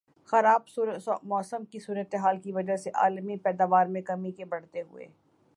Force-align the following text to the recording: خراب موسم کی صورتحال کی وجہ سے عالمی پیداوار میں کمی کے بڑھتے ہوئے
خراب 0.29 0.61
موسم 1.23 1.65
کی 1.65 1.79
صورتحال 1.79 2.39
کی 2.41 2.51
وجہ 2.51 2.75
سے 2.75 2.89
عالمی 2.93 3.37
پیداوار 3.37 3.85
میں 3.85 4.01
کمی 4.01 4.31
کے 4.31 4.45
بڑھتے 4.45 4.81
ہوئے 4.81 5.07